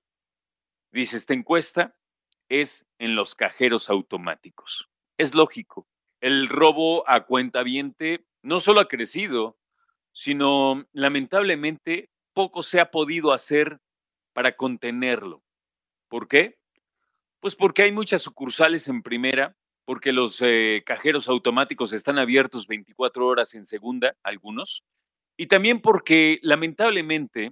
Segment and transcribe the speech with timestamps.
[0.91, 1.95] dice esta encuesta,
[2.49, 4.89] es en los cajeros automáticos.
[5.17, 5.87] Es lógico.
[6.21, 9.57] El robo a cuenta viente no solo ha crecido,
[10.13, 13.79] sino lamentablemente poco se ha podido hacer
[14.33, 15.43] para contenerlo.
[16.07, 16.59] ¿Por qué?
[17.45, 23.27] Pues porque hay muchas sucursales en primera, porque los eh, cajeros automáticos están abiertos 24
[23.27, 24.83] horas en segunda, algunos,
[25.37, 27.51] y también porque lamentablemente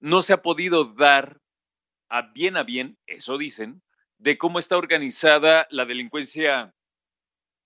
[0.00, 1.36] no se ha podido dar
[2.08, 3.82] a bien a bien, eso dicen,
[4.16, 6.72] de cómo está organizada la delincuencia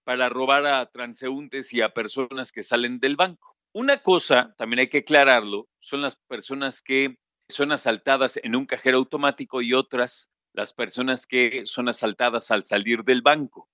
[0.02, 3.54] para robar a transeúntes y a personas que salen del banco.
[3.72, 7.14] Una cosa, también hay que aclararlo, son las personas que
[7.48, 13.04] son asaltadas en un cajero automático y otras las personas que son asaltadas al salir
[13.04, 13.68] del banco.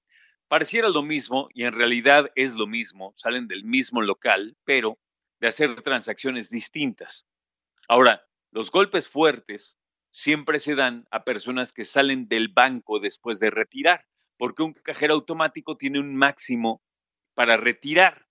[0.49, 4.99] Pareciera lo mismo y en realidad es lo mismo, salen del mismo local, pero
[5.41, 7.27] de hacer transacciones distintas.
[7.89, 9.79] Ahora, los golpes fuertes
[10.13, 14.07] siempre se dan a personas que salen del banco después de retirar,
[14.39, 16.83] porque un cajero automático tiene un máximo
[17.35, 18.27] para retirar.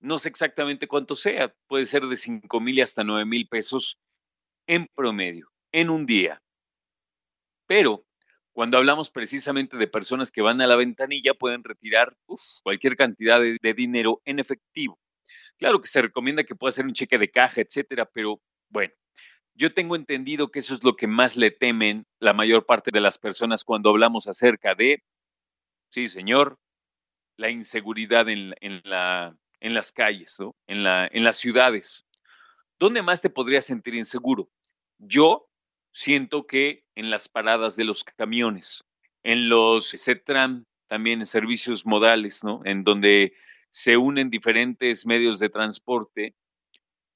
[0.00, 3.98] No sé exactamente cuánto sea, puede ser de 5 mil hasta 9 mil pesos
[4.66, 6.43] en promedio, en un día.
[7.66, 8.04] Pero
[8.54, 12.16] cuando hablamos precisamente de personas que van a la ventanilla, pueden retirar
[12.62, 14.98] cualquier cantidad de, dinero en efectivo.
[15.58, 18.94] Claro que se recomienda que pueda ser un cheque de caja, etcétera, pero bueno,
[19.54, 23.00] yo tengo entendido que eso es lo que más le temen la mayor parte de
[23.00, 25.02] las personas cuando hablamos acerca de,
[25.90, 26.58] sí, señor,
[27.36, 30.54] la inseguridad en, en, la, en las calles, ¿no?
[30.68, 32.06] en, en las ciudades.
[32.78, 34.48] ¿Dónde más te podrías sentir inseguro?
[34.98, 35.48] Yo
[35.94, 38.84] siento que en las paradas de los camiones,
[39.22, 42.60] en los CETRAM, también en servicios modales, ¿no?
[42.64, 43.34] En donde
[43.70, 46.34] se unen diferentes medios de transporte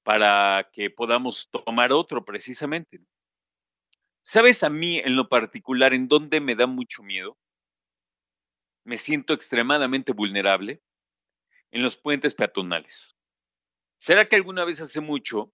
[0.05, 3.01] para que podamos tomar otro precisamente.
[4.23, 7.37] ¿Sabes a mí en lo particular en dónde me da mucho miedo?
[8.85, 10.81] Me siento extremadamente vulnerable
[11.73, 13.17] en los puentes peatonales.
[13.99, 15.53] ¿Será que alguna vez hace mucho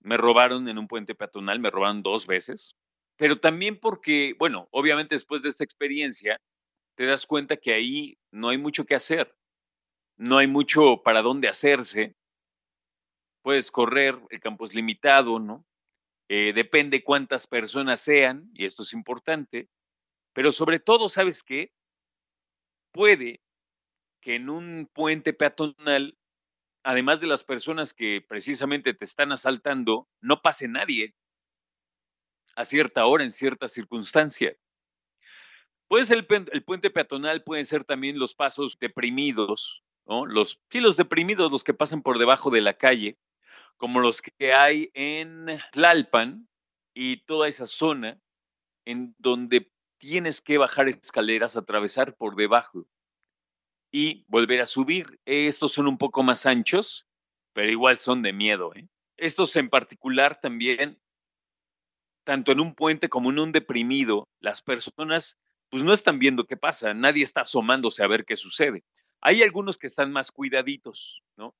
[0.00, 2.74] me robaron en un puente peatonal, me robaron dos veces,
[3.16, 6.40] pero también porque, bueno, obviamente después de esta experiencia,
[6.96, 9.34] te das cuenta que ahí no hay mucho que hacer,
[10.18, 12.14] no hay mucho para dónde hacerse,
[13.42, 15.64] puedes correr, el campo es limitado, ¿no?
[16.28, 19.68] Eh, depende cuántas personas sean, y esto es importante,
[20.34, 21.70] pero sobre todo, ¿sabes qué?
[22.94, 23.40] Puede
[24.22, 26.18] que en un puente peatonal
[26.88, 31.14] además de las personas que precisamente te están asaltando, no pase nadie
[32.56, 34.56] a cierta hora, en cierta circunstancia.
[35.86, 39.84] Puede ser el, puente peatonal, pueden ser también los pasos deprimidos.
[40.06, 43.18] Los, sí, los deprimidos, los que pasan por debajo de la calle,
[43.76, 46.48] como los que hay en Tlalpan
[46.94, 48.18] y toda esa zona
[48.86, 52.86] en donde tienes que bajar escaleras, atravesar por debajo
[53.90, 55.18] y volver a subir.
[55.24, 57.06] Estos son un poco más anchos,
[57.52, 58.72] pero igual son de miedo.
[58.74, 58.86] ¿eh?
[59.16, 61.00] Estos en particular también,
[62.24, 65.38] tanto en un puente como en un deprimido, las personas
[65.70, 68.84] pues no están viendo qué pasa, nadie está asomándose a ver qué sucede.
[69.20, 71.54] Hay algunos que están más cuidaditos, ¿no?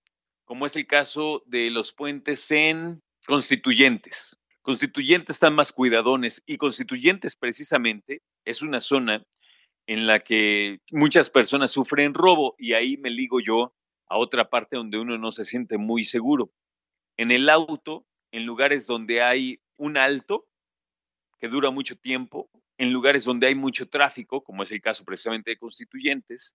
[0.44, 4.38] Como es el caso de los puentes en constituyentes.
[4.62, 9.22] Constituyentes están más cuidadones y constituyentes precisamente es una zona
[9.88, 13.74] en la que muchas personas sufren robo y ahí me ligo yo
[14.06, 16.52] a otra parte donde uno no se siente muy seguro.
[17.16, 20.46] En el auto, en lugares donde hay un alto
[21.40, 25.50] que dura mucho tiempo, en lugares donde hay mucho tráfico, como es el caso precisamente
[25.52, 26.54] de constituyentes,